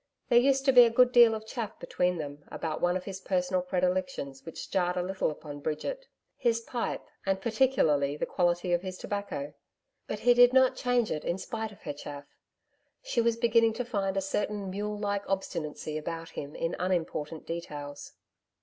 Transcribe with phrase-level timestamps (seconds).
[0.29, 3.19] There used to be a good deal of chaff between them about one of his
[3.19, 8.81] personal predilections which jarred a little upon Bridget his pipe and, particularly, the quality of
[8.81, 9.53] his tobacco.
[10.07, 12.25] But he did not change it in spite of her chaff.
[13.03, 18.13] She was beginning to find a certain mule like obstinacy about him in unimportant details.